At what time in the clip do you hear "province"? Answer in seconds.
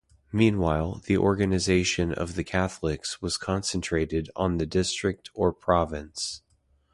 5.53-6.41